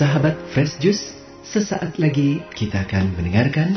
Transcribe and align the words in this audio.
Sahabat 0.00 0.32
Fresh 0.56 0.80
Juice, 0.80 1.12
sesaat 1.44 2.00
lagi 2.00 2.40
kita 2.56 2.88
akan 2.88 3.12
mendengarkan 3.20 3.76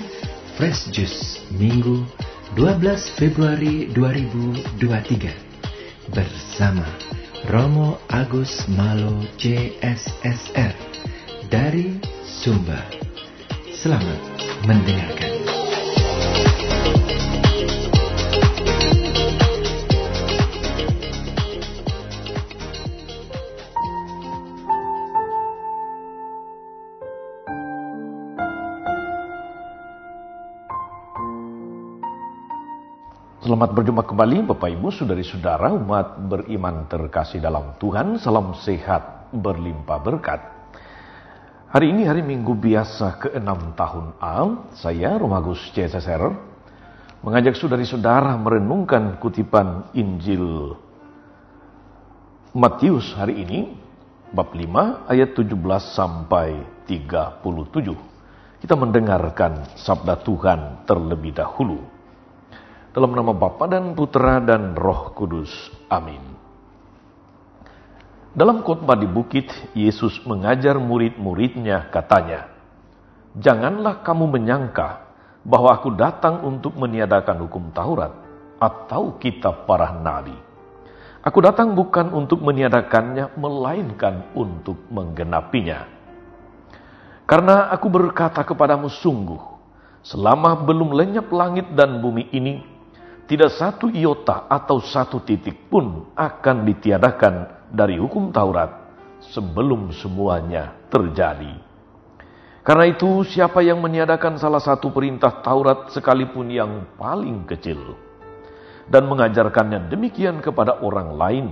Fresh 0.55 0.88
Juice 0.96 1.44
Minggu 1.51 2.07
12 2.55 2.79
Februari 3.19 3.92
2023 3.92 6.15
bersama 6.15 6.88
Romo 7.51 7.99
Agus 8.08 8.72
Malo 8.72 9.19
CSSR 9.36 10.72
dari 11.51 11.99
Sumba. 12.24 12.79
Selamat 13.76 14.24
mendengarkan. 14.63 15.44
Selamat 33.53 33.70
berjumpa 33.70 34.02
kembali 34.09 34.49
Bapak 34.49 34.66
Ibu 34.66 34.89
Saudari-saudara 34.89 35.70
umat 35.77 36.17
beriman 36.25 36.89
terkasih 36.89 37.38
dalam 37.38 37.77
Tuhan. 37.77 38.17
Salam 38.17 38.57
sehat 38.57 39.29
berlimpah 39.29 40.02
berkat. 40.02 40.41
Hari 41.70 41.93
ini 41.93 42.09
hari 42.09 42.26
Minggu 42.26 42.57
biasa 42.57 43.21
ke-6 43.21 43.77
tahun 43.77 44.17
A. 44.17 44.38
Saya 44.73 45.21
Romagus 45.21 45.62
CSSR 45.70 46.34
mengajak 47.21 47.53
saudari-saudara 47.53 48.34
merenungkan 48.41 49.21
kutipan 49.21 49.85
Injil 49.93 50.73
Matius 52.57 53.13
hari 53.13 53.38
ini 53.38 53.70
bab 54.34 54.49
5 54.49 55.13
ayat 55.13 55.29
17 55.38 55.54
sampai 55.93 56.57
37. 56.90 58.65
Kita 58.65 58.73
mendengarkan 58.73 59.77
sabda 59.77 60.26
Tuhan 60.26 60.90
terlebih 60.90 61.38
dahulu. 61.38 62.01
Dalam 62.94 63.10
nama 63.10 63.34
Bapa 63.34 63.66
dan 63.66 63.98
Putra 63.98 64.38
dan 64.38 64.77
Roh 64.77 65.17
Kudus. 65.17 65.49
Amin. 65.89 66.22
Dalam 68.38 68.61
khotbah 68.61 68.94
di 68.94 69.09
bukit, 69.09 69.50
Yesus 69.73 70.22
mengajar 70.30 70.77
murid-muridnya 70.77 71.89
katanya, 71.89 72.53
Janganlah 73.33 74.05
kamu 74.05 74.38
menyangka 74.38 75.09
bahwa 75.41 75.73
aku 75.73 75.89
datang 75.97 76.45
untuk 76.45 76.77
meniadakan 76.77 77.50
hukum 77.50 77.73
Taurat 77.73 78.13
atau 78.61 79.17
kitab 79.17 79.66
para 79.66 79.89
nabi. 79.97 80.38
Aku 81.25 81.41
datang 81.41 81.73
bukan 81.73 82.13
untuk 82.13 82.45
meniadakannya, 82.45 83.33
melainkan 83.41 84.38
untuk 84.38 84.78
menggenapinya. 84.94 85.89
Karena 87.25 87.73
aku 87.73 87.89
berkata 87.89 88.45
kepadamu 88.45 88.85
sungguh, 88.85 89.41
selama 90.05 90.61
belum 90.61 90.94
lenyap 90.94 91.33
langit 91.33 91.73
dan 91.73 91.97
bumi 91.97 92.30
ini, 92.30 92.72
tidak 93.23 93.55
satu 93.55 93.88
iota 93.88 94.52
atau 94.52 94.83
satu 94.83 95.23
titik 95.23 95.71
pun 95.71 96.11
akan 96.11 96.67
ditiadakan 96.67 97.67
dari 97.71 97.95
hukum 97.95 98.35
Taurat 98.35 98.83
sebelum 99.23 99.95
semuanya 99.95 100.75
terjadi. 100.91 101.55
Karena 102.63 102.88
itu, 102.88 103.27
siapa 103.27 103.59
yang 103.59 103.83
meniadakan 103.83 104.39
salah 104.39 104.59
satu 104.59 104.91
perintah 104.91 105.44
Taurat 105.44 105.91
sekalipun 105.91 106.47
yang 106.47 106.95
paling 106.95 107.44
kecil 107.47 107.95
dan 108.88 109.07
mengajarkannya 109.07 109.88
demikian 109.88 110.44
kepada 110.44 110.79
orang 110.83 111.16
lain, 111.16 111.45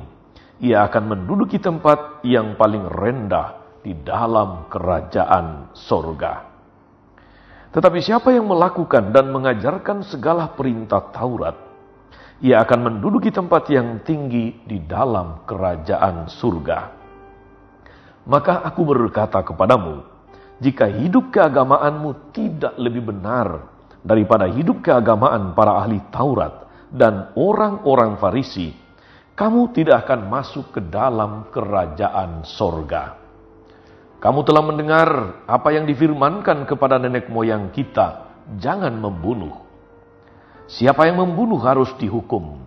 ia 0.59 0.83
akan 0.87 1.03
menduduki 1.15 1.59
tempat 1.59 2.23
yang 2.27 2.55
paling 2.59 2.83
rendah 2.87 3.79
di 3.79 3.95
dalam 4.03 4.67
kerajaan 4.67 5.71
sorga. 5.75 6.50
Tetapi 7.71 8.03
siapa 8.03 8.35
yang 8.35 8.51
melakukan 8.51 9.15
dan 9.15 9.31
mengajarkan 9.31 10.03
segala 10.03 10.51
perintah 10.51 11.07
Taurat, 11.15 11.55
ia 12.43 12.59
akan 12.59 12.79
menduduki 12.83 13.31
tempat 13.31 13.71
yang 13.71 14.03
tinggi 14.03 14.59
di 14.67 14.83
dalam 14.83 15.47
kerajaan 15.47 16.27
surga. 16.27 16.79
Maka 18.27 18.59
aku 18.67 18.81
berkata 18.83 19.39
kepadamu, 19.39 20.03
jika 20.59 20.91
hidup 20.91 21.31
keagamaanmu 21.31 22.35
tidak 22.35 22.75
lebih 22.75 23.07
benar 23.07 23.71
daripada 24.03 24.51
hidup 24.51 24.83
keagamaan 24.83 25.55
para 25.55 25.79
ahli 25.79 26.03
Taurat 26.11 26.67
dan 26.91 27.31
orang-orang 27.39 28.19
Farisi, 28.19 28.75
kamu 29.31 29.71
tidak 29.71 30.05
akan 30.05 30.27
masuk 30.27 30.75
ke 30.75 30.83
dalam 30.91 31.47
kerajaan 31.55 32.43
sorga. 32.43 33.20
Kamu 34.21 34.45
telah 34.45 34.61
mendengar 34.61 35.09
apa 35.49 35.73
yang 35.73 35.89
difirmankan 35.89 36.69
kepada 36.69 37.01
nenek 37.01 37.25
moyang 37.25 37.73
kita, 37.73 38.29
jangan 38.61 38.93
membunuh. 38.93 39.65
Siapa 40.69 41.09
yang 41.09 41.25
membunuh 41.25 41.57
harus 41.57 41.89
dihukum. 41.97 42.61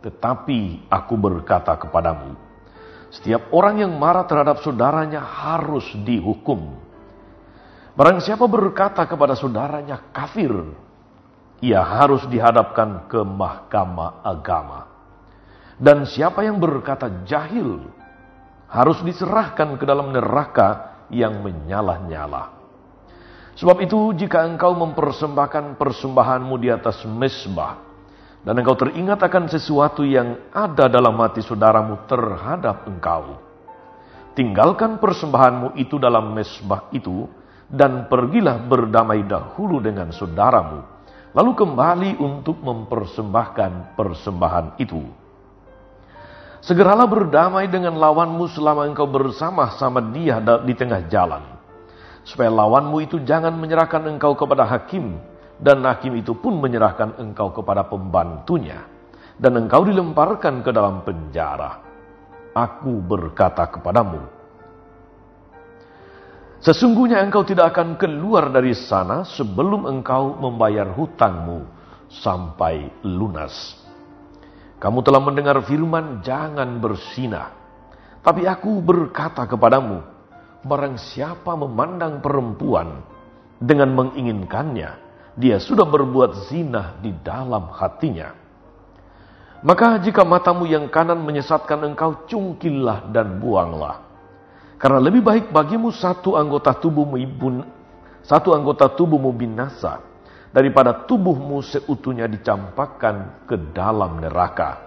Tetapi 0.00 0.88
aku 0.88 1.14
berkata 1.20 1.76
kepadamu, 1.76 2.32
setiap 3.12 3.52
orang 3.52 3.84
yang 3.84 3.92
marah 4.00 4.24
terhadap 4.24 4.64
saudaranya 4.64 5.20
harus 5.20 5.84
dihukum. 6.08 6.80
Barang 7.92 8.24
siapa 8.24 8.48
berkata 8.48 9.04
kepada 9.04 9.36
saudaranya 9.36 10.08
kafir, 10.08 10.72
ia 11.60 11.84
harus 11.84 12.24
dihadapkan 12.32 13.10
ke 13.12 13.20
mahkamah 13.20 14.24
agama. 14.24 14.88
Dan 15.76 16.08
siapa 16.08 16.48
yang 16.48 16.56
berkata 16.56 17.26
jahil, 17.28 17.90
harus 18.68 19.00
diserahkan 19.00 19.80
ke 19.80 19.84
dalam 19.88 20.12
neraka 20.12 21.00
yang 21.08 21.40
menyala-nyala. 21.40 22.52
Sebab 23.58 23.82
itu 23.82 24.14
jika 24.14 24.46
engkau 24.46 24.76
mempersembahkan 24.76 25.80
persembahanmu 25.80 26.54
di 26.62 26.68
atas 26.70 27.02
mesbah, 27.08 27.80
dan 28.46 28.54
engkau 28.54 28.78
teringat 28.78 29.18
akan 29.18 29.50
sesuatu 29.50 30.06
yang 30.06 30.38
ada 30.54 30.86
dalam 30.86 31.18
hati 31.18 31.42
saudaramu 31.42 32.06
terhadap 32.06 32.86
engkau, 32.86 33.42
tinggalkan 34.38 35.02
persembahanmu 35.02 35.74
itu 35.74 35.98
dalam 35.98 36.30
mesbah 36.30 36.86
itu, 36.94 37.26
dan 37.66 38.06
pergilah 38.06 38.62
berdamai 38.62 39.26
dahulu 39.26 39.82
dengan 39.82 40.14
saudaramu, 40.14 40.80
lalu 41.34 41.52
kembali 41.58 42.10
untuk 42.22 42.62
mempersembahkan 42.62 43.98
persembahan 43.98 44.78
itu. 44.78 45.27
Segeralah 46.58 47.06
berdamai 47.06 47.70
dengan 47.70 47.94
lawanmu 47.94 48.50
selama 48.50 48.90
engkau 48.90 49.06
bersama-sama 49.06 50.02
dia 50.10 50.42
di 50.42 50.74
tengah 50.74 51.06
jalan. 51.06 51.42
Supaya 52.26 52.50
lawanmu 52.50 52.98
itu 53.06 53.22
jangan 53.22 53.54
menyerahkan 53.54 54.04
engkau 54.10 54.34
kepada 54.34 54.66
hakim, 54.66 55.16
dan 55.62 55.86
hakim 55.86 56.18
itu 56.18 56.34
pun 56.34 56.58
menyerahkan 56.58 57.14
engkau 57.22 57.54
kepada 57.54 57.86
pembantunya, 57.86 58.84
dan 59.38 59.54
engkau 59.54 59.86
dilemparkan 59.86 60.60
ke 60.60 60.70
dalam 60.74 61.06
penjara. 61.06 61.78
Aku 62.52 62.98
berkata 63.06 63.70
kepadamu, 63.70 64.38
Sesungguhnya 66.58 67.22
engkau 67.22 67.46
tidak 67.46 67.70
akan 67.70 67.94
keluar 67.94 68.50
dari 68.50 68.74
sana 68.74 69.22
sebelum 69.22 69.86
engkau 69.86 70.34
membayar 70.42 70.90
hutangmu 70.90 71.62
sampai 72.10 72.90
lunas. 73.06 73.87
Kamu 74.78 75.02
telah 75.02 75.18
mendengar 75.18 75.58
firman, 75.66 76.22
"Jangan 76.22 76.78
bersinah." 76.78 77.50
Tapi 78.22 78.46
aku 78.46 78.78
berkata 78.78 79.46
kepadamu, 79.46 80.02
barang 80.62 80.98
siapa 80.98 81.54
memandang 81.58 82.22
perempuan 82.22 83.02
dengan 83.58 83.90
menginginkannya, 83.94 84.90
dia 85.34 85.56
sudah 85.58 85.86
berbuat 85.86 86.50
zina 86.50 86.98
di 87.02 87.14
dalam 87.22 87.70
hatinya. 87.74 88.34
Maka 89.58 89.98
jika 89.98 90.22
matamu 90.22 90.70
yang 90.70 90.86
kanan 90.86 91.18
menyesatkan 91.26 91.82
engkau, 91.82 92.26
cungkillah 92.30 93.10
dan 93.10 93.42
buanglah. 93.42 94.06
Karena 94.78 95.02
lebih 95.02 95.26
baik 95.26 95.50
bagimu 95.50 95.90
satu 95.90 96.38
anggota 96.38 96.70
tubuhmu 96.70 97.18
ibun, 97.18 97.66
satu 98.22 98.54
anggota 98.54 98.86
tubuhmu 98.86 99.34
binasa 99.34 100.07
daripada 100.52 101.04
tubuhmu 101.04 101.60
seutuhnya 101.60 102.24
dicampakkan 102.24 103.44
ke 103.44 103.56
dalam 103.76 104.20
neraka. 104.20 104.80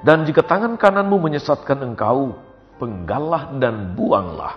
Dan 0.00 0.24
jika 0.24 0.40
tangan 0.46 0.80
kananmu 0.80 1.20
menyesatkan 1.20 1.84
engkau, 1.84 2.40
penggalah 2.80 3.52
dan 3.60 3.92
buanglah. 3.92 4.56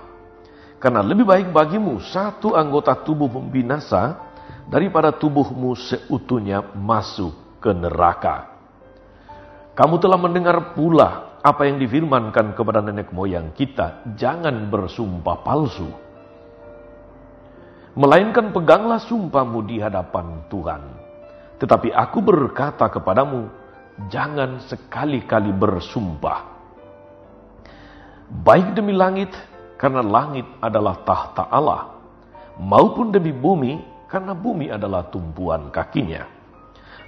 Karena 0.79 1.03
lebih 1.03 1.27
baik 1.27 1.51
bagimu 1.51 1.99
satu 1.99 2.55
anggota 2.55 2.95
tubuhmu 2.95 3.51
binasa 3.51 4.19
daripada 4.67 5.11
tubuhmu 5.11 5.75
seutuhnya 5.75 6.75
masuk 6.75 7.35
ke 7.59 7.71
neraka. 7.71 8.51
Kamu 9.73 9.99
telah 9.99 10.19
mendengar 10.19 10.75
pula 10.77 11.39
apa 11.43 11.67
yang 11.67 11.81
difirmankan 11.81 12.55
kepada 12.55 12.79
nenek 12.79 13.11
moyang 13.11 13.51
kita, 13.51 14.05
jangan 14.15 14.71
bersumpah 14.71 15.43
palsu 15.43 16.02
Melainkan 17.93 18.49
peganglah 18.49 18.97
sumpahmu 18.97 19.69
di 19.69 19.77
hadapan 19.77 20.41
Tuhan. 20.49 20.81
Tetapi 21.61 21.93
aku 21.93 22.25
berkata 22.25 22.89
kepadamu, 22.89 23.45
jangan 24.09 24.57
sekali-kali 24.65 25.53
bersumpah. 25.53 26.41
Baik 28.41 28.73
demi 28.73 28.97
langit, 28.97 29.29
karena 29.77 30.01
langit 30.01 30.49
adalah 30.57 31.05
tahta 31.05 31.45
Allah, 31.53 31.93
maupun 32.57 33.13
demi 33.13 33.29
bumi, 33.29 33.77
karena 34.09 34.33
bumi 34.33 34.73
adalah 34.73 35.05
tumpuan 35.13 35.69
kakinya. 35.69 36.25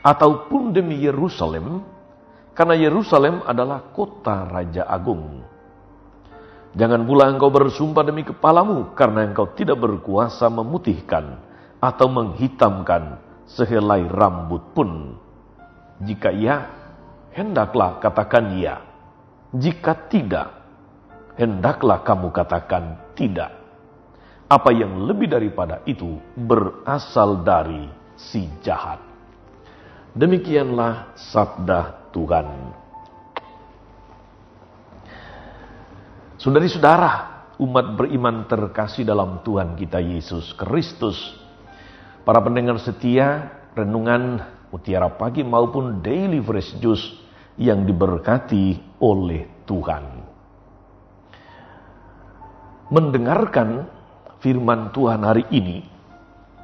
Ataupun 0.06 0.70
demi 0.70 1.02
Yerusalem, 1.02 1.82
karena 2.54 2.78
Yerusalem 2.78 3.42
adalah 3.42 3.90
kota 3.90 4.46
Raja 4.54 4.86
Agung. 4.86 5.55
Jangan 6.76 7.08
pula 7.08 7.32
engkau 7.32 7.48
bersumpah 7.48 8.04
demi 8.04 8.28
kepalamu, 8.28 8.92
karena 9.00 9.24
engkau 9.24 9.48
tidak 9.56 9.80
berkuasa 9.80 10.52
memutihkan 10.52 11.40
atau 11.80 12.08
menghitamkan 12.12 13.24
sehelai 13.48 14.04
rambut 14.12 14.76
pun. 14.76 15.16
Jika 16.04 16.36
iya, 16.36 16.68
hendaklah 17.32 18.04
katakan 18.04 18.60
iya. 18.60 18.84
Jika 19.56 20.12
tidak, 20.12 20.52
hendaklah 21.40 22.04
kamu 22.04 22.36
katakan 22.36 23.16
tidak. 23.16 23.56
Apa 24.52 24.76
yang 24.76 25.08
lebih 25.08 25.32
daripada 25.32 25.80
itu 25.88 26.20
berasal 26.36 27.40
dari 27.40 27.88
si 28.20 28.52
jahat. 28.60 29.00
Demikianlah 30.12 31.16
sabda 31.16 32.12
Tuhan. 32.12 32.48
Saudari-saudara, 36.46 37.42
umat 37.58 37.98
beriman 37.98 38.46
terkasih 38.46 39.02
dalam 39.02 39.42
Tuhan 39.42 39.74
kita 39.74 39.98
Yesus 39.98 40.54
Kristus. 40.54 41.18
Para 42.22 42.38
pendengar 42.46 42.78
setia, 42.78 43.50
renungan 43.74 44.46
mutiara 44.70 45.10
pagi 45.10 45.42
maupun 45.42 46.06
daily 46.06 46.38
fresh 46.38 46.78
juice 46.78 47.18
yang 47.58 47.82
diberkati 47.90 48.78
oleh 49.02 49.66
Tuhan 49.66 50.26
mendengarkan 52.90 53.90
firman 54.42 54.94
Tuhan 54.94 55.26
hari 55.26 55.46
ini, 55.50 55.82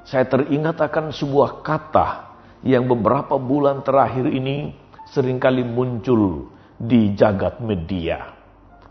saya 0.05 0.25
teringat 0.29 0.77
akan 0.77 1.09
sebuah 1.09 1.65
kata 1.65 2.07
yang 2.61 2.85
beberapa 2.85 3.41
bulan 3.41 3.81
terakhir 3.81 4.29
ini 4.29 4.77
sering 5.09 5.41
kali 5.41 5.65
muncul 5.65 6.53
di 6.77 7.17
jagat 7.17 7.57
media. 7.61 8.40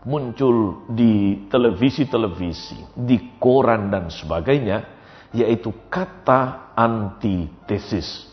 Muncul 0.01 0.89
di 0.89 1.45
televisi-televisi, 1.45 2.97
di 2.97 3.37
koran 3.37 3.93
dan 3.93 4.09
sebagainya, 4.09 4.81
yaitu 5.29 5.69
kata 5.93 6.73
antitesis. 6.73 8.25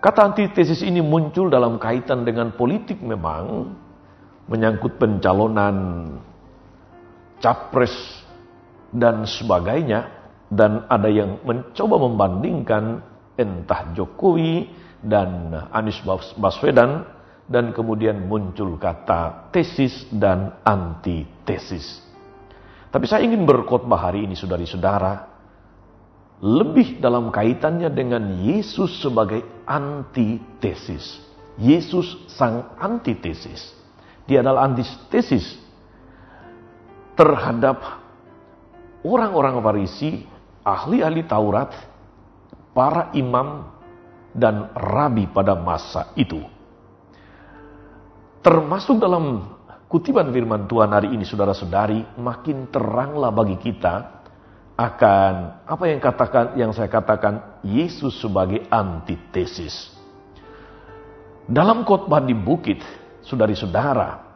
Kata 0.00 0.32
antitesis 0.32 0.82
ini 0.82 0.98
muncul 0.98 1.52
dalam 1.52 1.78
kaitan 1.78 2.26
dengan 2.26 2.50
politik 2.56 2.98
memang, 2.98 3.76
menyangkut 4.50 4.98
pencalonan 4.98 5.76
capres 7.38 7.94
dan 8.90 9.22
sebagainya 9.22 10.10
dan 10.50 10.82
ada 10.90 11.06
yang 11.06 11.38
mencoba 11.46 11.96
membandingkan 12.10 13.06
entah 13.38 13.94
Jokowi 13.94 14.66
dan 15.00 15.54
Anies 15.70 16.02
Baswedan 16.36 17.06
dan 17.50 17.74
kemudian 17.74 18.30
muncul 18.30 18.78
kata 18.78 19.50
tesis 19.50 20.06
dan 20.14 20.54
antitesis. 20.62 21.98
Tapi 22.94 23.10
saya 23.10 23.26
ingin 23.26 23.42
berkhotbah 23.42 23.98
hari 23.98 24.22
ini 24.22 24.38
saudari-saudara 24.38 25.26
lebih 26.40 27.02
dalam 27.02 27.34
kaitannya 27.34 27.90
dengan 27.90 28.22
Yesus 28.38 29.02
sebagai 29.02 29.42
antitesis. 29.66 31.18
Yesus 31.58 32.30
sang 32.30 32.78
antitesis. 32.78 33.74
Dia 34.30 34.46
adalah 34.46 34.70
antitesis 34.70 35.58
terhadap 37.18 37.82
orang-orang 39.02 39.58
Farisi, 39.60 40.24
ahli-ahli 40.62 41.26
Taurat, 41.26 41.74
para 42.72 43.10
imam, 43.12 43.68
dan 44.30 44.70
rabi 44.72 45.26
pada 45.26 45.58
masa 45.58 46.14
itu. 46.14 46.40
Termasuk 48.40 48.96
dalam 49.00 49.52
kutipan 49.86 50.32
firman 50.32 50.64
Tuhan 50.64 50.90
hari 50.92 51.12
ini, 51.12 51.28
saudara-saudari, 51.28 52.16
makin 52.16 52.72
teranglah 52.72 53.28
bagi 53.28 53.60
kita 53.60 54.24
akan 54.80 55.32
apa 55.68 55.84
yang 55.84 56.00
katakan 56.00 56.44
yang 56.56 56.72
saya 56.72 56.88
katakan 56.88 57.60
Yesus 57.60 58.16
sebagai 58.16 58.64
antitesis. 58.72 59.92
Dalam 61.44 61.84
khotbah 61.84 62.24
di 62.24 62.32
bukit, 62.32 62.80
saudari-saudara, 63.26 64.30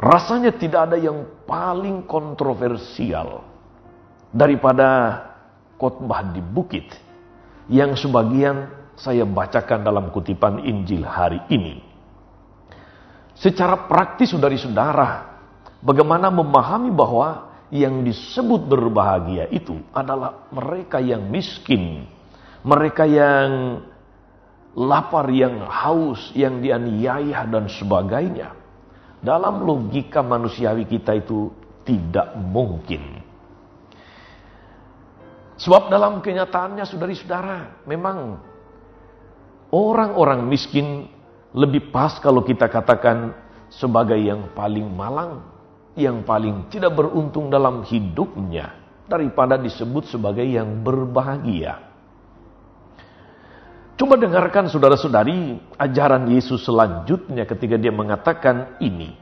Rasanya 0.00 0.56
tidak 0.56 0.88
ada 0.88 0.96
yang 0.96 1.28
paling 1.44 2.08
kontroversial 2.08 3.44
daripada 4.32 5.20
khotbah 5.76 6.24
di 6.24 6.40
bukit 6.40 6.88
yang 7.68 7.92
sebagian 7.92 8.64
saya 8.96 9.28
bacakan 9.28 9.84
dalam 9.84 10.08
kutipan 10.08 10.64
Injil 10.64 11.04
hari 11.04 11.44
ini. 11.52 11.89
Secara 13.40 13.88
praktis 13.88 14.36
saudari-saudara, 14.36 15.40
bagaimana 15.80 16.28
memahami 16.28 16.92
bahwa 16.92 17.48
yang 17.72 18.04
disebut 18.04 18.68
berbahagia 18.68 19.48
itu 19.48 19.80
adalah 19.96 20.44
mereka 20.52 21.00
yang 21.00 21.24
miskin, 21.32 22.04
mereka 22.60 23.08
yang 23.08 23.80
lapar, 24.76 25.32
yang 25.32 25.64
haus, 25.72 26.36
yang 26.36 26.60
dianiaya 26.60 27.48
dan 27.48 27.64
sebagainya. 27.72 28.52
Dalam 29.24 29.64
logika 29.64 30.20
manusiawi 30.20 30.84
kita 30.84 31.16
itu 31.16 31.48
tidak 31.84 32.36
mungkin. 32.36 33.24
Sebab 35.60 35.92
dalam 35.92 36.24
kenyataannya 36.24 36.84
saudari-saudara, 36.88 37.84
memang 37.84 38.40
orang-orang 39.72 40.44
miskin 40.48 41.08
lebih 41.50 41.90
pas 41.90 42.18
kalau 42.22 42.46
kita 42.46 42.70
katakan 42.70 43.34
sebagai 43.70 44.18
yang 44.18 44.50
paling 44.54 44.86
malang, 44.86 45.42
yang 45.98 46.22
paling 46.22 46.70
tidak 46.70 46.94
beruntung 46.94 47.50
dalam 47.50 47.82
hidupnya 47.86 48.74
daripada 49.10 49.58
disebut 49.58 50.06
sebagai 50.06 50.46
yang 50.46 50.82
berbahagia. 50.86 51.90
Coba 53.98 54.16
dengarkan 54.16 54.70
saudara-saudari 54.70 55.60
ajaran 55.76 56.30
Yesus 56.32 56.64
selanjutnya 56.64 57.44
ketika 57.44 57.76
dia 57.76 57.92
mengatakan 57.92 58.80
ini. 58.80 59.12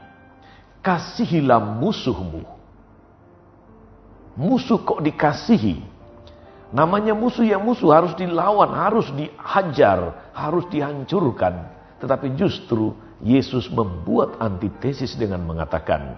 Kasihilah 0.79 1.59
musuhmu. 1.59 2.47
Musuh 4.39 4.79
kok 4.79 5.03
dikasihi? 5.03 5.83
Namanya 6.71 7.11
musuh 7.11 7.43
yang 7.43 7.59
musuh 7.59 7.91
harus 7.91 8.15
dilawan, 8.15 8.71
harus 8.71 9.11
dihajar, 9.11 10.31
harus 10.31 10.63
dihancurkan. 10.71 11.78
Tetapi 11.99 12.39
justru 12.39 12.95
Yesus 13.19 13.67
membuat 13.67 14.39
antitesis 14.39 15.19
dengan 15.19 15.43
mengatakan, 15.43 16.15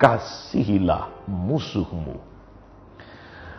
kasihilah 0.00 1.12
musuhmu. 1.28 2.16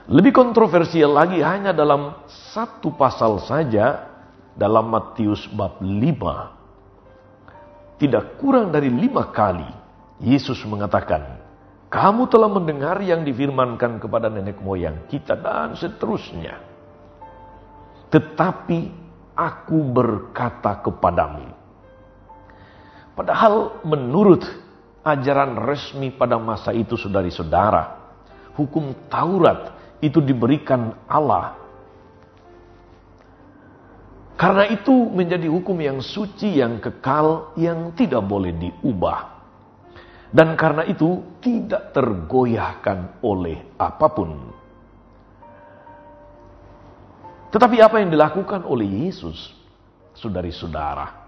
Lebih 0.08 0.32
kontroversial 0.32 1.12
lagi 1.13 1.44
hanya 1.44 1.75
dalam 1.75 2.15
satu 2.56 2.96
pasal 2.96 3.44
saja 3.44 4.08
dalam 4.58 4.89
Matius 4.89 5.46
bab 5.51 5.84
5. 5.84 8.01
Tidak 8.01 8.41
kurang 8.41 8.74
dari 8.74 8.89
lima 8.89 9.29
kali 9.29 9.70
Yesus 10.24 10.63
mengatakan, 10.65 11.38
kamu 11.88 12.27
telah 12.27 12.50
mendengar 12.50 13.00
yang 13.00 13.24
difirmankan 13.24 14.01
kepada 14.01 14.27
nenek 14.27 14.60
moyang 14.60 15.08
kita 15.12 15.38
dan 15.38 15.77
seterusnya. 15.77 16.60
Tetapi 18.08 19.07
aku 19.38 19.77
berkata 19.86 20.82
kepadamu. 20.82 21.53
Padahal 23.13 23.86
menurut 23.86 24.41
ajaran 25.06 25.53
resmi 25.62 26.10
pada 26.10 26.41
masa 26.41 26.74
itu 26.74 26.98
saudari-saudara, 26.98 27.98
hukum 28.58 28.94
Taurat 29.08 29.77
itu 30.01 30.17
diberikan 30.22 30.94
Allah. 31.06 31.58
Karena 34.38 34.70
itu 34.70 34.94
menjadi 34.94 35.50
hukum 35.50 35.82
yang 35.82 35.98
suci, 35.98 36.62
yang 36.62 36.77
kekal, 36.77 37.58
yang 37.58 37.89
tidak 37.98 38.22
boleh 38.22 38.53
diubah. 38.53 39.34
Dan 40.29 40.53
karena 40.53 40.86
itu 40.86 41.39
tidak 41.41 41.89
tergoyahkan 41.89 43.17
oleh 43.25 43.74
apa 43.82 44.08
pun. 44.13 44.57
Tetapi 47.48 47.80
apa 47.80 48.04
yang 48.04 48.12
dilakukan 48.12 48.68
oleh 48.68 49.08
Yesus, 49.08 49.56
saudari-saudara? 50.20 51.27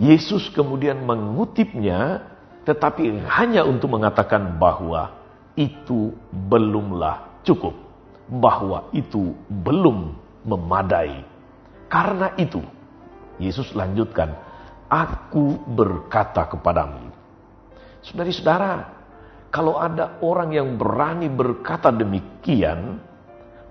Yesus 0.00 0.48
kemudian 0.52 1.00
mengutipnya, 1.04 2.24
tetapi 2.64 3.24
hanya 3.28 3.64
untuk 3.64 3.92
mengatakan 3.92 4.56
bahwa 4.56 5.12
itu 5.56 6.12
belumlah 6.32 7.44
cukup. 7.44 7.72
Bahwa 8.26 8.90
itu 8.90 9.36
belum 9.46 10.18
memadai. 10.42 11.22
Karena 11.86 12.34
itu, 12.34 12.58
Yesus 13.38 13.70
lanjutkan, 13.76 14.34
Aku 14.86 15.58
berkata 15.66 16.46
kepadamu. 16.46 17.10
Saudari-saudara, 18.02 18.94
Kalau 19.50 19.78
ada 19.78 20.20
orang 20.20 20.52
yang 20.52 20.74
berani 20.76 21.30
berkata 21.30 21.88
demikian, 21.88 22.98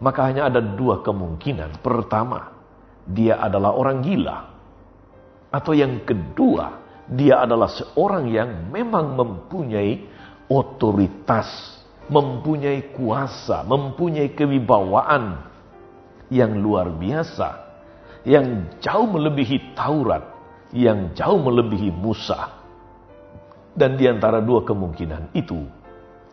maka 0.05 0.29
hanya 0.29 0.45
ada 0.45 0.62
dua 0.62 1.01
kemungkinan. 1.01 1.81
Pertama, 1.81 2.53
dia 3.09 3.41
adalah 3.41 3.74
orang 3.74 4.05
gila. 4.05 4.38
Atau 5.50 5.74
yang 5.74 6.05
kedua, 6.05 6.77
dia 7.09 7.41
adalah 7.41 7.74
seorang 7.74 8.29
yang 8.29 8.69
memang 8.69 9.17
mempunyai 9.17 10.05
otoritas, 10.45 11.50
mempunyai 12.05 12.93
kuasa, 12.93 13.65
mempunyai 13.65 14.29
kewibawaan 14.38 15.41
yang 16.29 16.53
luar 16.62 16.93
biasa, 16.93 17.50
yang 18.29 18.77
jauh 18.77 19.09
melebihi 19.09 19.74
Taurat, 19.74 20.21
yang 20.69 21.17
jauh 21.17 21.41
melebihi 21.41 21.89
Musa. 21.89 22.62
Dan 23.74 23.97
di 23.97 24.05
antara 24.05 24.38
dua 24.38 24.62
kemungkinan 24.62 25.33
itu, 25.33 25.65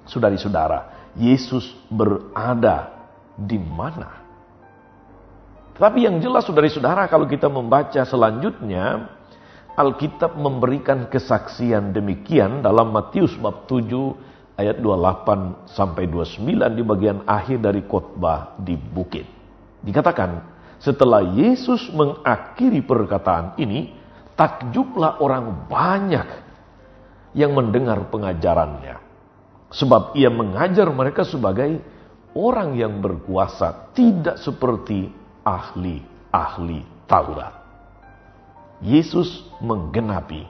saudari-saudara, 0.04 1.08
Yesus 1.16 1.72
berada 1.88 3.01
di 3.36 3.56
mana? 3.56 4.22
Tapi 5.72 6.04
yang 6.04 6.20
jelas 6.20 6.44
saudari-saudara 6.44 7.08
kalau 7.08 7.24
kita 7.24 7.48
membaca 7.48 8.04
selanjutnya, 8.04 9.08
Alkitab 9.72 10.36
memberikan 10.36 11.08
kesaksian 11.08 11.96
demikian 11.96 12.60
dalam 12.60 12.92
Matius 12.92 13.32
bab 13.40 13.64
7 13.64 14.60
ayat 14.60 14.76
28 14.84 15.72
sampai 15.72 16.04
29 16.12 16.76
di 16.76 16.82
bagian 16.84 17.18
akhir 17.24 17.64
dari 17.64 17.80
khotbah 17.88 18.52
di 18.60 18.76
bukit. 18.76 19.24
Dikatakan, 19.80 20.44
setelah 20.76 21.24
Yesus 21.24 21.88
mengakhiri 21.88 22.84
perkataan 22.84 23.56
ini, 23.56 23.96
takjublah 24.36 25.22
orang 25.24 25.66
banyak 25.72 26.28
yang 27.32 27.56
mendengar 27.56 28.12
pengajarannya. 28.12 29.00
Sebab 29.72 30.12
ia 30.20 30.28
mengajar 30.28 30.84
mereka 30.92 31.24
sebagai 31.24 31.80
orang 32.32 32.76
yang 32.76 33.00
berkuasa 33.00 33.92
tidak 33.92 34.40
seperti 34.40 35.12
ahli-ahli 35.44 36.80
Taurat. 37.08 37.54
Yesus 38.82 39.46
menggenapi, 39.62 40.42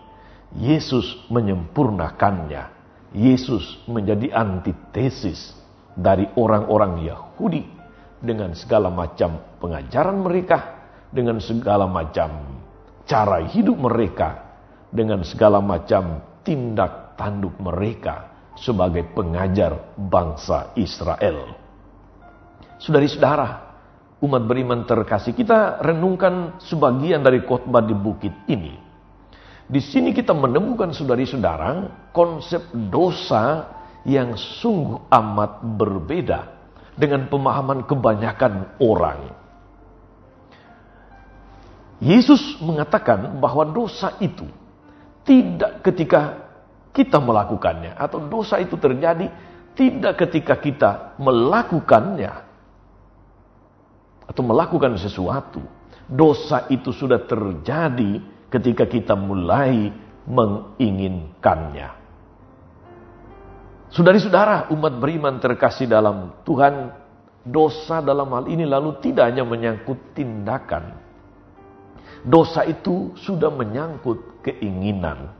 Yesus 0.57 1.05
menyempurnakannya, 1.29 2.71
Yesus 3.13 3.85
menjadi 3.85 4.33
antitesis 4.33 5.53
dari 5.93 6.25
orang-orang 6.41 7.05
Yahudi 7.05 7.69
dengan 8.23 8.57
segala 8.57 8.89
macam 8.89 9.37
pengajaran 9.61 10.17
mereka, 10.25 10.59
dengan 11.13 11.43
segala 11.45 11.85
macam 11.85 12.63
cara 13.05 13.45
hidup 13.45 13.77
mereka, 13.77 14.57
dengan 14.89 15.21
segala 15.29 15.61
macam 15.61 16.25
tindak 16.41 17.19
tanduk 17.21 17.53
mereka 17.61 18.33
sebagai 18.57 19.05
pengajar 19.13 19.93
bangsa 19.97 20.73
Israel. 20.77 21.62
Saudari-saudara, 22.83 23.49
umat 24.19 24.43
beriman 24.43 24.83
terkasih, 24.83 25.39
kita 25.39 25.79
renungkan 25.79 26.59
sebagian 26.59 27.23
dari 27.23 27.47
khotbah 27.47 27.79
di 27.79 27.95
bukit 27.95 28.35
ini. 28.51 28.75
Di 29.71 29.79
sini 29.79 30.11
kita 30.11 30.35
menemukan 30.35 30.91
saudari-saudara 30.91 31.87
konsep 32.11 32.75
dosa 32.91 33.71
yang 34.03 34.35
sungguh 34.35 35.07
amat 35.15 35.63
berbeda 35.79 36.41
dengan 36.99 37.31
pemahaman 37.31 37.87
kebanyakan 37.87 38.77
orang. 38.83 39.31
Yesus 42.03 42.59
mengatakan 42.59 43.39
bahwa 43.39 43.63
dosa 43.71 44.19
itu 44.19 44.51
tidak 45.23 45.87
ketika 45.87 46.51
kita 46.91 47.23
melakukannya 47.23 47.95
atau 47.95 48.27
dosa 48.27 48.59
itu 48.59 48.75
terjadi 48.75 49.31
tidak 49.79 50.19
ketika 50.19 50.59
kita 50.59 50.91
melakukannya 51.23 52.52
atau 54.27 54.43
melakukan 54.47 54.95
sesuatu, 54.99 55.63
dosa 56.07 56.67
itu 56.71 56.91
sudah 56.95 57.23
terjadi 57.25 58.23
ketika 58.53 58.85
kita 58.85 59.15
mulai 59.17 59.91
menginginkannya. 60.29 62.03
Saudari-saudara, 63.93 64.73
umat 64.73 64.97
beriman 64.97 65.37
terkasih 65.37 65.85
dalam 65.85 66.33
Tuhan, 66.49 66.97
dosa 67.45 68.01
dalam 68.01 68.33
hal 68.33 68.49
ini 68.49 68.65
lalu 68.65 68.97
tidak 69.05 69.29
hanya 69.29 69.45
menyangkut 69.45 70.17
tindakan. 70.17 70.97
Dosa 72.23 72.65
itu 72.65 73.13
sudah 73.19 73.53
menyangkut 73.53 74.41
keinginan. 74.47 75.35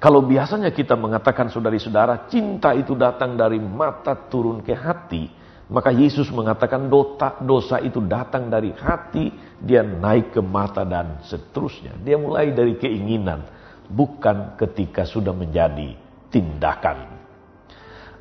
Kalau 0.00 0.24
biasanya 0.24 0.72
kita 0.72 0.96
mengatakan 0.96 1.52
saudari-saudara, 1.52 2.30
cinta 2.32 2.72
itu 2.72 2.96
datang 2.96 3.36
dari 3.36 3.60
mata 3.60 4.16
turun 4.16 4.64
ke 4.64 4.72
hati, 4.72 5.28
maka 5.70 5.94
Yesus 5.94 6.26
mengatakan 6.34 6.90
dosa, 6.90 7.38
dosa 7.38 7.78
itu 7.78 8.02
datang 8.02 8.50
dari 8.50 8.74
hati, 8.74 9.30
dia 9.62 9.86
naik 9.86 10.34
ke 10.34 10.42
mata 10.42 10.82
dan 10.82 11.22
seterusnya. 11.22 11.94
Dia 12.02 12.18
mulai 12.18 12.50
dari 12.50 12.74
keinginan, 12.74 13.46
bukan 13.86 14.58
ketika 14.58 15.06
sudah 15.06 15.30
menjadi 15.30 15.94
tindakan. 16.34 17.22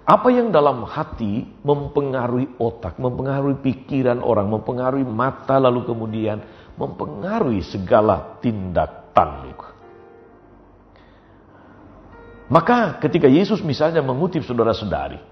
Apa 0.06 0.30
yang 0.30 0.54
dalam 0.54 0.86
hati 0.86 1.46
mempengaruhi 1.66 2.54
otak, 2.62 3.02
mempengaruhi 3.02 3.62
pikiran 3.66 4.22
orang, 4.22 4.50
mempengaruhi 4.54 5.06
mata, 5.06 5.58
lalu 5.58 5.90
kemudian 5.90 6.46
mempengaruhi 6.78 7.66
segala 7.66 8.38
tindak 8.42 9.10
tanduk. 9.14 9.70
Maka 12.50 12.98
ketika 13.02 13.30
Yesus 13.30 13.62
misalnya 13.62 14.02
mengutip 14.02 14.42
saudara-saudari, 14.42 15.29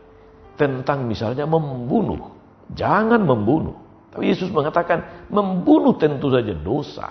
tentang 0.57 1.05
misalnya 1.05 1.45
membunuh. 1.45 2.33
Jangan 2.73 3.23
membunuh. 3.23 3.77
Tapi 4.11 4.33
Yesus 4.33 4.49
mengatakan 4.49 5.29
membunuh 5.29 5.95
tentu 5.95 6.33
saja 6.33 6.51
dosa. 6.51 7.07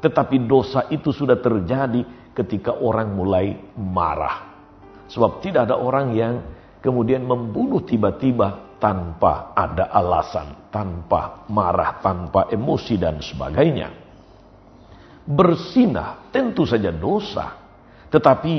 Tetapi 0.00 0.46
dosa 0.46 0.86
itu 0.88 1.10
sudah 1.10 1.36
terjadi 1.42 2.30
ketika 2.32 2.78
orang 2.78 3.12
mulai 3.12 3.58
marah. 3.76 4.54
Sebab 5.10 5.42
tidak 5.44 5.68
ada 5.68 5.76
orang 5.76 6.14
yang 6.14 6.34
kemudian 6.80 7.26
membunuh 7.26 7.82
tiba-tiba 7.84 8.78
tanpa 8.78 9.52
ada 9.56 9.90
alasan, 9.90 10.70
tanpa 10.70 11.48
marah, 11.50 12.00
tanpa 12.00 12.48
emosi 12.52 12.94
dan 13.00 13.20
sebagainya. 13.20 13.88
Bersinah 15.24 16.28
tentu 16.28 16.68
saja 16.68 16.92
dosa. 16.92 17.56
Tetapi 18.12 18.54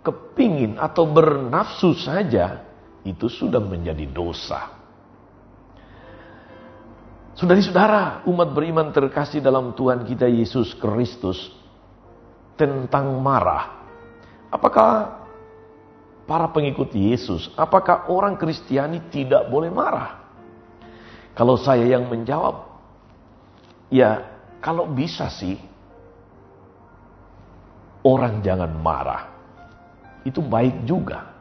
kepingin 0.00 0.80
atau 0.80 1.04
bernafsu 1.04 1.92
saja 1.92 2.67
itu 3.06 3.26
sudah 3.30 3.62
menjadi 3.62 4.06
dosa. 4.08 4.78
Saudari-saudara, 7.38 8.26
umat 8.26 8.50
beriman 8.50 8.90
terkasih 8.90 9.38
dalam 9.38 9.70
Tuhan 9.78 10.02
kita 10.02 10.26
Yesus 10.26 10.74
Kristus 10.74 11.54
tentang 12.58 13.14
marah. 13.22 13.78
Apakah 14.50 15.22
para 16.26 16.50
pengikut 16.50 16.90
Yesus, 16.90 17.46
apakah 17.54 18.10
orang 18.10 18.34
Kristiani 18.34 19.06
tidak 19.14 19.46
boleh 19.46 19.70
marah? 19.70 20.18
Kalau 21.38 21.54
saya 21.54 21.86
yang 21.86 22.10
menjawab, 22.10 22.66
ya 23.94 24.26
kalau 24.58 24.90
bisa 24.90 25.30
sih 25.30 25.54
orang 28.02 28.42
jangan 28.42 28.74
marah. 28.82 29.30
Itu 30.26 30.42
baik 30.42 30.82
juga. 30.82 31.37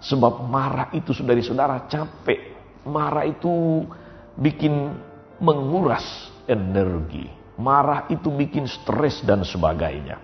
Sebab 0.00 0.48
marah 0.48 0.88
itu 0.96 1.12
saudari-saudara 1.12 1.84
capek. 1.84 2.56
Marah 2.88 3.28
itu 3.28 3.84
bikin 4.32 4.96
menguras 5.44 6.32
energi. 6.48 7.28
Marah 7.60 8.08
itu 8.08 8.32
bikin 8.32 8.64
stres 8.64 9.20
dan 9.20 9.44
sebagainya. 9.44 10.16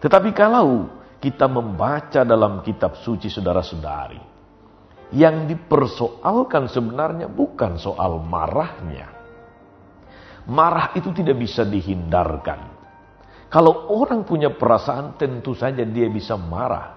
Tetapi 0.00 0.32
kalau 0.32 0.88
kita 1.20 1.44
membaca 1.48 2.24
dalam 2.24 2.64
kitab 2.64 2.96
suci 3.00 3.28
saudara-saudari. 3.28 4.32
Yang 5.12 5.56
dipersoalkan 5.56 6.66
sebenarnya 6.72 7.28
bukan 7.28 7.76
soal 7.76 8.18
marahnya. 8.24 9.12
Marah 10.48 10.96
itu 10.96 11.12
tidak 11.12 11.38
bisa 11.40 11.62
dihindarkan. 11.62 12.72
Kalau 13.52 13.94
orang 13.94 14.24
punya 14.26 14.50
perasaan 14.50 15.14
tentu 15.14 15.54
saja 15.54 15.86
dia 15.86 16.10
bisa 16.10 16.34
marah 16.34 16.93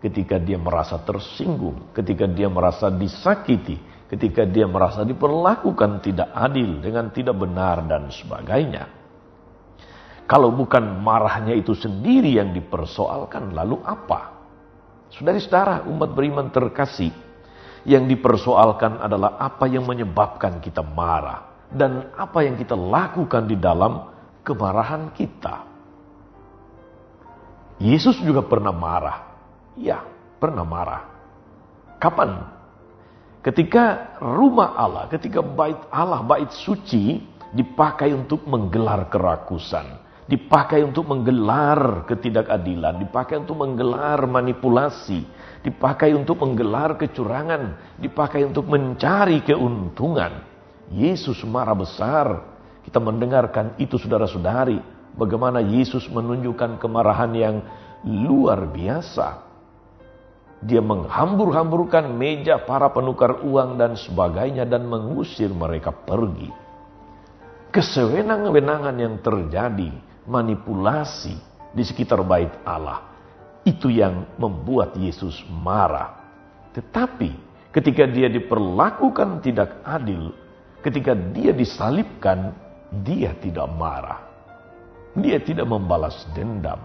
ketika 0.00 0.40
dia 0.40 0.56
merasa 0.56 0.96
tersinggung, 1.04 1.92
ketika 1.92 2.24
dia 2.24 2.48
merasa 2.48 2.88
disakiti, 2.88 3.76
ketika 4.08 4.48
dia 4.48 4.64
merasa 4.64 5.04
diperlakukan 5.04 6.00
tidak 6.00 6.32
adil 6.32 6.80
dengan 6.80 7.12
tidak 7.12 7.36
benar 7.36 7.84
dan 7.84 8.08
sebagainya. 8.08 8.88
Kalau 10.24 10.50
bukan 10.56 11.04
marahnya 11.04 11.52
itu 11.52 11.76
sendiri 11.76 12.38
yang 12.40 12.56
dipersoalkan, 12.56 13.52
lalu 13.52 13.82
apa? 13.84 14.40
Saudari-saudara, 15.10 15.84
umat 15.90 16.10
beriman 16.14 16.48
terkasih, 16.54 17.10
yang 17.84 18.06
dipersoalkan 18.06 19.00
adalah 19.02 19.36
apa 19.36 19.66
yang 19.66 19.84
menyebabkan 19.84 20.62
kita 20.62 20.80
marah 20.84 21.66
dan 21.70 22.14
apa 22.14 22.46
yang 22.46 22.54
kita 22.54 22.78
lakukan 22.78 23.46
di 23.50 23.56
dalam 23.58 24.06
kemarahan 24.46 25.10
kita. 25.12 25.66
Yesus 27.80 28.20
juga 28.20 28.44
pernah 28.44 28.74
marah 28.76 29.29
Ya, 29.78 30.02
pernah 30.42 30.66
marah. 30.66 31.06
Kapan? 32.00 32.48
Ketika 33.40 34.16
rumah 34.20 34.76
Allah, 34.76 35.04
ketika 35.08 35.40
bait 35.40 35.78
Allah, 35.88 36.20
bait 36.20 36.52
suci 36.52 37.24
dipakai 37.56 38.12
untuk 38.12 38.44
menggelar 38.44 39.08
kerakusan, 39.08 39.96
dipakai 40.28 40.84
untuk 40.84 41.08
menggelar 41.08 42.04
ketidakadilan, 42.04 43.00
dipakai 43.00 43.40
untuk 43.40 43.58
menggelar 43.64 44.28
manipulasi, 44.28 45.24
dipakai 45.64 46.12
untuk 46.12 46.38
menggelar 46.38 47.00
kecurangan, 47.00 47.96
dipakai 47.98 48.44
untuk 48.44 48.68
mencari 48.68 49.40
keuntungan. 49.40 50.46
Yesus 50.90 51.40
marah 51.46 51.76
besar. 51.76 52.26
Kita 52.80 52.96
mendengarkan 52.96 53.76
itu 53.76 54.00
saudara-saudari, 54.00 54.80
bagaimana 55.14 55.60
Yesus 55.64 56.08
menunjukkan 56.08 56.80
kemarahan 56.80 57.32
yang 57.36 57.56
luar 58.04 58.68
biasa. 58.68 59.49
Dia 60.60 60.84
menghambur-hamburkan 60.84 62.12
meja 62.12 62.60
para 62.60 62.92
penukar 62.92 63.40
uang 63.40 63.80
dan 63.80 63.96
sebagainya 63.96 64.68
dan 64.68 64.84
mengusir 64.84 65.48
mereka 65.48 65.88
pergi. 65.88 66.52
Kesewenang-wenangan 67.72 68.96
yang 69.00 69.16
terjadi, 69.24 69.88
manipulasi 70.28 71.32
di 71.72 71.80
sekitar 71.80 72.20
bait 72.26 72.52
Allah. 72.66 73.08
Itu 73.64 73.88
yang 73.88 74.36
membuat 74.36 74.96
Yesus 75.00 75.40
marah. 75.48 76.20
Tetapi 76.76 77.30
ketika 77.72 78.04
dia 78.04 78.28
diperlakukan 78.28 79.40
tidak 79.40 79.80
adil, 79.86 80.36
ketika 80.84 81.16
dia 81.16 81.56
disalibkan, 81.56 82.52
dia 83.00 83.32
tidak 83.38 83.70
marah. 83.80 84.28
Dia 85.16 85.40
tidak 85.40 85.66
membalas 85.70 86.26
dendam. 86.36 86.78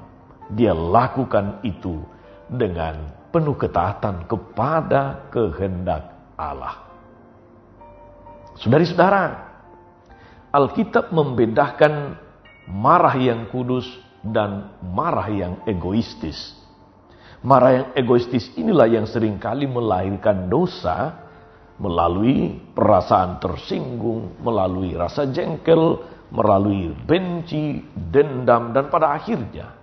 Dia 0.53 0.72
lakukan 0.72 1.65
itu 1.65 2.05
dengan 2.46 3.25
penuh 3.36 3.60
ketaatan 3.60 4.32
kepada 4.32 5.27
kehendak 5.27 6.15
Allah. 6.39 6.88
Saudari-saudara, 8.56 9.44
Alkitab 10.56 11.12
membedakan 11.12 12.15
marah 12.72 13.20
yang 13.20 13.51
kudus 13.51 13.84
dan 14.24 14.72
marah 14.80 15.27
yang 15.27 15.60
egoistis. 15.68 16.56
Marah 17.44 17.84
yang 17.84 17.88
egoistis 18.00 18.48
inilah 18.56 18.88
yang 18.88 19.04
sering 19.04 19.36
kali 19.36 19.68
melahirkan 19.68 20.48
dosa 20.48 21.27
melalui 21.75 22.56
perasaan 22.72 23.44
tersinggung, 23.44 24.39
melalui 24.39 24.96
rasa 24.96 25.27
jengkel, 25.27 26.00
melalui 26.32 26.96
benci, 27.04 27.84
dendam, 27.92 28.72
dan 28.72 28.88
pada 28.88 29.12
akhirnya 29.12 29.75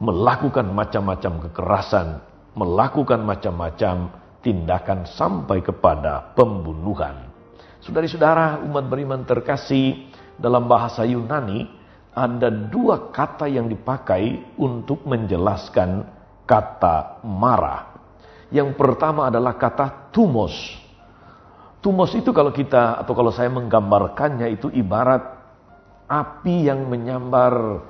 melakukan 0.00 0.64
macam-macam 0.72 1.50
kekerasan, 1.50 2.22
melakukan 2.56 3.20
macam-macam 3.24 4.12
tindakan 4.40 5.04
sampai 5.04 5.60
kepada 5.60 6.32
pembunuhan. 6.32 7.28
Saudari-saudara, 7.82 8.62
umat 8.64 8.84
beriman 8.86 9.24
terkasih, 9.26 10.08
dalam 10.38 10.70
bahasa 10.70 11.02
Yunani 11.02 11.66
ada 12.14 12.50
dua 12.50 13.10
kata 13.10 13.50
yang 13.50 13.66
dipakai 13.66 14.54
untuk 14.58 15.02
menjelaskan 15.06 16.06
kata 16.46 17.22
marah. 17.26 17.94
Yang 18.48 18.74
pertama 18.80 19.28
adalah 19.28 19.54
kata 19.60 20.10
tumos. 20.14 20.54
Tumos 21.78 22.10
itu 22.16 22.34
kalau 22.34 22.50
kita 22.50 22.98
atau 22.98 23.12
kalau 23.14 23.30
saya 23.30 23.52
menggambarkannya 23.52 24.50
itu 24.50 24.66
ibarat 24.72 25.22
api 26.08 26.66
yang 26.66 26.88
menyambar 26.88 27.84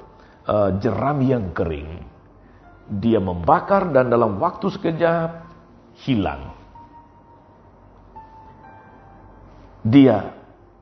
uh, 0.45 0.71
jerami 0.77 1.33
yang 1.33 1.55
kering. 1.55 2.18
Dia 2.89 3.21
membakar 3.21 3.93
dan 3.93 4.09
dalam 4.09 4.41
waktu 4.41 4.73
sekejap 4.73 5.31
hilang. 6.09 6.57
Dia 9.85 10.33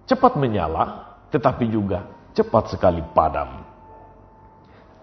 cepat 0.06 0.38
menyala, 0.38 1.18
tetapi 1.34 1.66
juga 1.66 2.06
cepat 2.32 2.74
sekali 2.74 3.02
padam. 3.10 3.66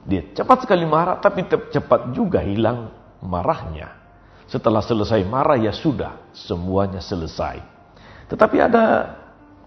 Dia 0.03 0.35
cepat 0.35 0.67
sekali 0.67 0.83
marah, 0.83 1.19
tapi 1.19 1.47
cepat 1.47 2.11
juga 2.11 2.43
hilang 2.43 2.91
marahnya. 3.23 4.03
Setelah 4.47 4.83
selesai 4.83 5.23
marah, 5.23 5.55
ya 5.55 5.71
sudah, 5.71 6.29
semuanya 6.35 6.99
selesai. 6.99 7.63
Tetapi 8.27 8.57
ada 8.59 9.15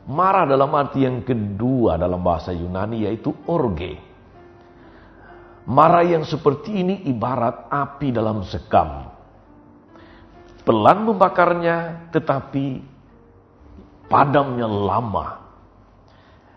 marah 0.05 0.45
dalam 0.45 0.69
arti 0.77 1.03
yang 1.09 1.25
kedua 1.25 1.97
dalam 1.97 2.21
bahasa 2.21 2.53
Yunani, 2.53 3.09
yaitu 3.09 3.33
orge. 3.49 4.06
Marah 5.67 6.07
yang 6.07 6.23
seperti 6.23 6.79
ini 6.79 6.95
ibarat 7.11 7.67
api 7.67 8.15
dalam 8.15 8.47
sekam. 8.47 9.11
Pelan 10.63 11.03
membakarnya, 11.03 12.07
tetapi 12.15 12.79
padamnya 14.07 14.71
lama. 14.71 15.43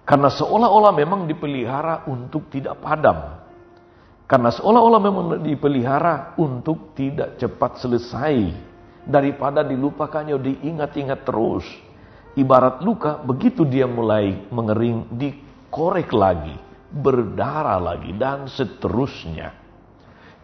Karena 0.06 0.30
seolah-olah 0.30 0.94
memang 0.94 1.26
dipelihara 1.26 2.06
untuk 2.06 2.54
tidak 2.54 2.78
padam. 2.86 3.42
Karena 4.30 4.54
seolah-olah 4.54 5.02
memang 5.02 5.26
dipelihara 5.42 6.38
untuk 6.38 6.94
tidak 6.94 7.42
cepat 7.42 7.82
selesai. 7.82 8.54
Daripada 9.10 9.66
dilupakannya, 9.66 10.38
diingat-ingat 10.38 11.26
terus. 11.26 11.66
Ibarat 12.38 12.86
luka, 12.86 13.18
begitu 13.26 13.66
dia 13.66 13.90
mulai 13.90 14.38
mengering, 14.54 15.10
dikorek 15.18 16.14
lagi 16.14 16.69
berdarah 16.90 17.78
lagi, 17.78 18.12
dan 18.18 18.50
seterusnya. 18.50 19.54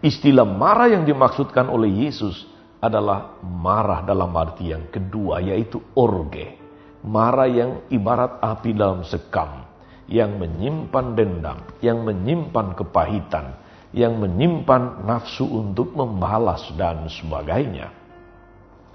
Istilah 0.05 0.45
marah 0.45 0.93
yang 0.93 1.03
dimaksudkan 1.03 1.65
oleh 1.65 2.05
Yesus 2.05 2.45
adalah 2.77 3.41
marah 3.41 4.05
dalam 4.05 4.29
arti 4.38 4.69
yang 4.69 4.86
kedua, 4.93 5.41
yaitu 5.41 5.81
orge. 5.97 6.62
Marah 7.05 7.49
yang 7.49 7.86
ibarat 7.89 8.41
api 8.41 8.73
dalam 8.73 9.05
sekam, 9.05 9.65
yang 10.05 10.38
menyimpan 10.38 11.05
dendam, 11.17 11.58
yang 11.81 12.01
menyimpan 12.05 12.77
kepahitan, 12.77 13.58
yang 13.93 14.17
menyimpan 14.17 15.05
nafsu 15.05 15.45
untuk 15.45 15.93
membalas 15.93 16.69
dan 16.77 17.05
sebagainya. 17.10 17.89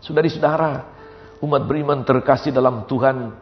Saudari-saudara, 0.02 0.86
umat 1.42 1.62
beriman 1.66 2.04
terkasih 2.06 2.54
dalam 2.54 2.86
Tuhan, 2.86 3.32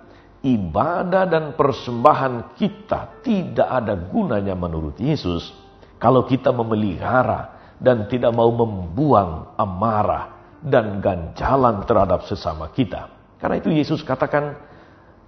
ibadah 0.43 1.27
dan 1.27 1.45
persembahan 1.59 2.55
kita 2.55 3.25
tidak 3.27 3.69
ada 3.69 3.95
gunanya 3.99 4.55
menurut 4.55 4.95
Yesus 4.99 5.51
kalau 5.99 6.23
kita 6.27 6.55
memelihara 6.55 7.75
dan 7.79 8.07
tidak 8.07 8.35
mau 8.35 8.51
membuang 8.51 9.55
amarah 9.59 10.39
dan 10.63 10.99
ganjalan 10.99 11.87
terhadap 11.87 12.27
sesama 12.27 12.71
kita. 12.75 13.11
Karena 13.39 13.63
itu 13.63 13.71
Yesus 13.71 14.03
katakan, 14.03 14.59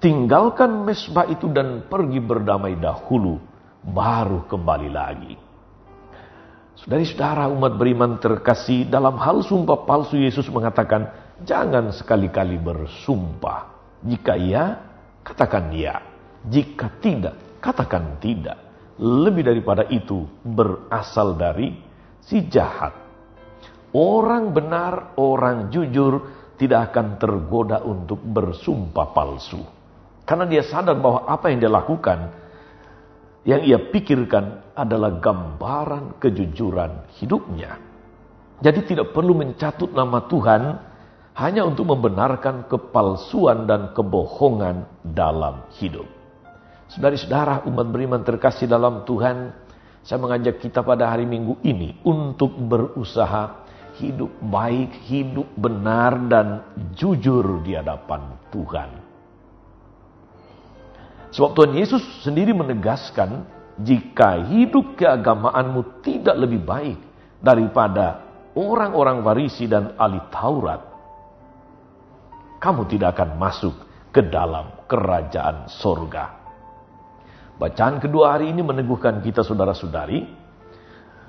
tinggalkan 0.03 0.83
mesbah 0.83 1.31
itu 1.31 1.47
dan 1.51 1.87
pergi 1.87 2.19
berdamai 2.19 2.75
dahulu, 2.75 3.39
baru 3.87 4.47
kembali 4.51 4.91
lagi. 4.91 5.35
Saudari-saudara 6.83 7.47
umat 7.53 7.77
beriman 7.79 8.19
terkasih 8.19 8.89
dalam 8.91 9.15
hal 9.21 9.47
sumpah 9.47 9.87
palsu 9.87 10.19
Yesus 10.19 10.51
mengatakan, 10.51 11.07
jangan 11.47 11.95
sekali-kali 11.95 12.59
bersumpah. 12.59 13.71
Jika 14.01 14.35
iya, 14.35 14.90
katakan 15.25 15.73
ya. 15.75 16.01
Jika 16.41 16.89
tidak, 17.05 17.61
katakan 17.61 18.17
tidak. 18.21 18.57
Lebih 19.01 19.45
daripada 19.45 19.85
itu 19.89 20.25
berasal 20.45 21.37
dari 21.37 21.73
si 22.25 22.45
jahat. 22.49 22.93
Orang 23.91 24.53
benar, 24.53 25.17
orang 25.19 25.73
jujur 25.73 26.29
tidak 26.61 26.93
akan 26.93 27.17
tergoda 27.17 27.81
untuk 27.81 28.21
bersumpah 28.21 29.09
palsu. 29.17 29.61
Karena 30.29 30.45
dia 30.45 30.63
sadar 30.63 30.95
bahwa 31.01 31.25
apa 31.27 31.49
yang 31.49 31.59
dia 31.59 31.73
lakukan, 31.73 32.19
yang 33.49 33.65
ia 33.65 33.81
pikirkan 33.81 34.77
adalah 34.77 35.17
gambaran 35.17 36.21
kejujuran 36.21 37.09
hidupnya. 37.19 37.81
Jadi 38.61 38.81
tidak 38.85 39.17
perlu 39.17 39.33
mencatut 39.33 39.91
nama 39.97 40.21
Tuhan 40.29 40.63
hanya 41.41 41.65
untuk 41.65 41.89
membenarkan 41.89 42.69
kepalsuan 42.69 43.65
dan 43.65 43.97
kebohongan 43.97 44.85
dalam 45.01 45.65
hidup. 45.81 46.05
Saudari-saudara 46.93 47.65
umat 47.65 47.89
beriman 47.89 48.21
terkasih 48.21 48.69
dalam 48.69 49.09
Tuhan, 49.09 49.57
saya 50.05 50.21
mengajak 50.21 50.61
kita 50.61 50.85
pada 50.85 51.09
hari 51.09 51.25
Minggu 51.25 51.57
ini 51.65 51.97
untuk 52.05 52.53
berusaha 52.61 53.65
hidup 53.97 54.29
baik, 54.53 55.09
hidup 55.09 55.49
benar 55.57 56.21
dan 56.29 56.47
jujur 56.93 57.65
di 57.65 57.73
hadapan 57.73 58.37
Tuhan. 58.53 58.91
Sebab 61.33 61.51
Tuhan 61.57 61.73
Yesus 61.73 62.03
sendiri 62.21 62.53
menegaskan, 62.53 63.49
jika 63.81 64.45
hidup 64.45 64.93
keagamaanmu 64.99 66.05
tidak 66.05 66.37
lebih 66.37 66.61
baik 66.61 66.99
daripada 67.41 68.29
orang-orang 68.53 69.25
Farisi 69.25 69.65
dan 69.71 69.95
ahli 69.95 70.21
Taurat, 70.29 70.90
kamu 72.61 72.87
tidak 72.93 73.17
akan 73.17 73.41
masuk 73.41 73.75
ke 74.13 74.21
dalam 74.21 74.85
kerajaan 74.85 75.67
sorga. 75.67 76.37
Bacaan 77.57 78.01
kedua 78.01 78.37
hari 78.37 78.53
ini 78.53 78.61
meneguhkan 78.61 79.21
kita 79.25 79.41
saudara-saudari 79.41 80.29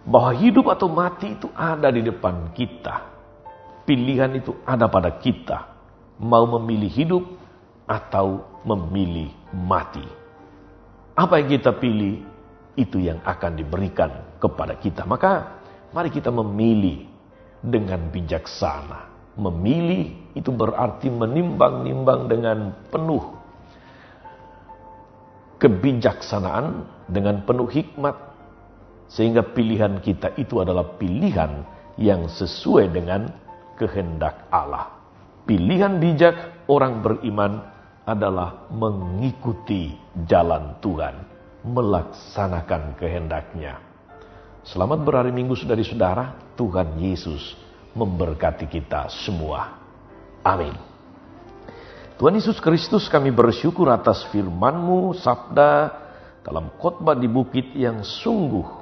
bahwa 0.03 0.31
hidup 0.35 0.71
atau 0.71 0.87
mati 0.91 1.39
itu 1.39 1.47
ada 1.55 1.87
di 1.87 2.03
depan 2.03 2.51
kita. 2.51 3.09
Pilihan 3.87 4.31
itu 4.39 4.55
ada 4.67 4.87
pada 4.91 5.11
kita. 5.19 5.71
Mau 6.21 6.45
memilih 6.59 6.91
hidup 6.91 7.23
atau 7.87 8.45
memilih 8.63 9.33
mati. 9.51 10.05
Apa 11.17 11.43
yang 11.43 11.59
kita 11.59 11.75
pilih, 11.75 12.23
itu 12.79 13.03
yang 13.03 13.19
akan 13.27 13.59
diberikan 13.59 14.39
kepada 14.39 14.79
kita. 14.79 15.03
Maka 15.03 15.59
mari 15.91 16.07
kita 16.07 16.31
memilih 16.31 17.03
dengan 17.59 18.07
bijaksana. 18.07 19.10
Memilih 19.39 20.11
itu 20.35 20.51
berarti 20.51 21.07
menimbang-nimbang 21.07 22.27
dengan 22.27 22.75
penuh 22.91 23.41
kebijaksanaan, 25.61 26.89
dengan 27.05 27.45
penuh 27.45 27.69
hikmat, 27.69 28.17
sehingga 29.05 29.45
pilihan 29.45 30.01
kita 30.01 30.33
itu 30.41 30.57
adalah 30.57 30.97
pilihan 30.97 31.61
yang 32.01 32.25
sesuai 32.25 32.89
dengan 32.89 33.29
kehendak 33.77 34.49
Allah. 34.49 34.89
Pilihan 35.45 36.01
bijak 36.01 36.65
orang 36.65 37.05
beriman 37.05 37.61
adalah 38.09 38.65
mengikuti 38.73 39.93
jalan 40.25 40.73
Tuhan, 40.81 41.15
melaksanakan 41.61 42.97
kehendaknya. 42.97 43.77
Selamat 44.65 45.05
berhari 45.05 45.29
Minggu 45.29 45.53
saudari-saudara, 45.53 46.57
Tuhan 46.57 46.97
Yesus 46.97 47.53
memberkati 47.91 48.67
kita 48.67 49.11
semua. 49.11 49.77
Amin. 50.41 50.73
Tuhan 52.21 52.37
Yesus 52.37 52.61
Kristus 52.61 53.09
kami 53.09 53.33
bersyukur 53.33 53.89
atas 53.89 54.29
firman-Mu, 54.29 55.17
sabda 55.17 55.89
dalam 56.45 56.69
khotbah 56.77 57.17
di 57.17 57.25
bukit 57.25 57.73
yang 57.73 58.05
sungguh 58.05 58.81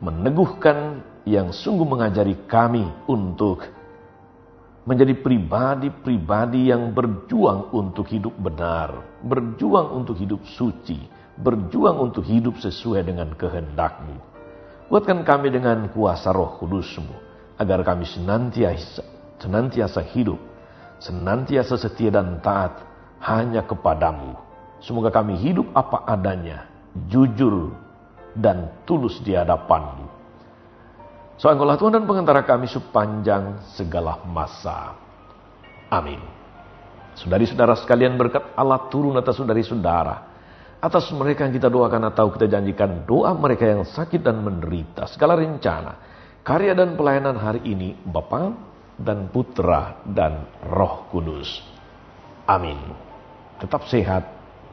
meneguhkan, 0.00 1.04
yang 1.28 1.52
sungguh 1.52 1.84
mengajari 1.84 2.48
kami 2.48 2.88
untuk 3.04 3.66
menjadi 4.88 5.12
pribadi-pribadi 5.20 6.72
yang 6.72 6.96
berjuang 6.96 7.68
untuk 7.76 8.08
hidup 8.08 8.32
benar, 8.40 9.20
berjuang 9.20 9.92
untuk 9.92 10.16
hidup 10.16 10.40
suci, 10.56 10.96
berjuang 11.36 12.00
untuk 12.00 12.24
hidup 12.24 12.56
sesuai 12.56 13.04
dengan 13.04 13.36
kehendak-Mu. 13.36 14.16
Buatkan 14.88 15.20
kami 15.20 15.52
dengan 15.52 15.92
kuasa 15.92 16.32
roh 16.32 16.56
kudus-Mu, 16.56 17.27
agar 17.58 17.82
kami 17.82 18.06
senantiasa, 18.06 19.02
senantiasa 19.42 20.00
hidup, 20.14 20.38
senantiasa 21.02 21.74
setia 21.74 22.14
dan 22.14 22.38
taat 22.38 22.80
hanya 23.20 23.66
kepadamu. 23.66 24.38
Semoga 24.78 25.10
kami 25.10 25.34
hidup 25.36 25.66
apa 25.74 26.06
adanya, 26.06 26.70
jujur 27.10 27.74
dan 28.38 28.70
tulus 28.86 29.18
di 29.26 29.34
hadapanmu 29.34 30.18
So 31.38 31.46
engkaulah 31.46 31.78
Tuhan 31.78 31.94
dan 31.94 32.04
pengantara 32.04 32.42
kami 32.42 32.66
sepanjang 32.66 33.62
segala 33.78 34.18
masa. 34.26 34.98
Amin. 35.86 36.18
Saudari-saudara 37.14 37.78
sekalian 37.78 38.18
berkat 38.18 38.42
Allah 38.58 38.90
turun 38.90 39.14
atas 39.14 39.38
saudari-saudara. 39.38 40.26
Atas 40.82 41.10
mereka 41.14 41.46
yang 41.46 41.54
kita 41.54 41.70
doakan 41.70 42.10
atau 42.10 42.34
kita 42.34 42.50
janjikan 42.50 43.06
doa 43.06 43.34
mereka 43.38 43.70
yang 43.70 43.86
sakit 43.86 44.18
dan 44.18 44.42
menderita. 44.42 45.06
Segala 45.06 45.38
rencana, 45.38 46.07
karya 46.48 46.72
dan 46.72 46.96
pelayanan 46.96 47.36
hari 47.36 47.60
ini 47.68 47.92
Bapa 48.08 48.56
dan 48.96 49.28
Putra 49.28 50.00
dan 50.08 50.48
Roh 50.64 51.04
Kudus. 51.12 51.60
Amin. 52.48 52.80
Tetap 53.60 53.84
sehat, 53.84 54.24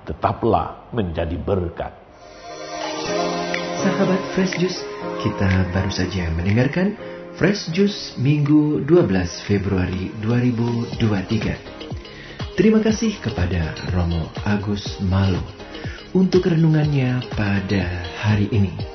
tetaplah 0.07 0.87
menjadi 0.95 1.35
berkat. 1.35 1.91
Sahabat 3.83 4.23
Fresh 4.31 4.55
Juice, 4.55 4.79
kita 5.19 5.67
baru 5.75 5.91
saja 5.91 6.31
mendengarkan 6.31 6.95
Fresh 7.35 7.67
Juice 7.75 8.15
Minggu 8.15 8.79
12 8.87 9.43
Februari 9.43 10.15
2023. 10.23 12.55
Terima 12.55 12.79
kasih 12.79 13.19
kepada 13.19 13.75
Romo 13.91 14.31
Agus 14.47 15.03
Malu 15.03 15.43
untuk 16.15 16.47
renungannya 16.47 17.19
pada 17.35 17.83
hari 18.23 18.47
ini. 18.55 18.94